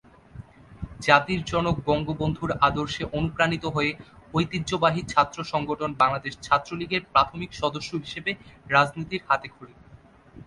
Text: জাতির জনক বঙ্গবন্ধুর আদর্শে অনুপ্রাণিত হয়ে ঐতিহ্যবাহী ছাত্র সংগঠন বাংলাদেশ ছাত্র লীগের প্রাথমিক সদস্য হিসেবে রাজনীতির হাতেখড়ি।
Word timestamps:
জাতির 1.05 1.41
জনক 1.43 1.75
বঙ্গবন্ধুর 1.85 2.51
আদর্শে 2.67 3.03
অনুপ্রাণিত 3.17 3.65
হয়ে 3.75 3.91
ঐতিহ্যবাহী 4.33 5.01
ছাত্র 5.07 5.37
সংগঠন 5.43 5.89
বাংলাদেশ 6.01 6.33
ছাত্র 6.41 6.71
লীগের 6.79 7.03
প্রাথমিক 7.13 7.51
সদস্য 7.61 7.91
হিসেবে 7.95 8.31
রাজনীতির 8.69 9.25
হাতেখড়ি। 9.29 9.73